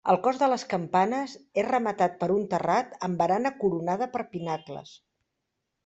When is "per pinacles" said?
4.17-5.01